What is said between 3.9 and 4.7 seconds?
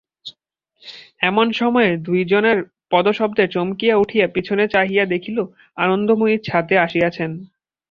উঠিয়া পিছনে